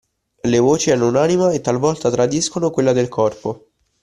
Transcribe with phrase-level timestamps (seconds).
[0.41, 3.67] Le voci hanno un'anima e talvolta tradiscono quella del corpo.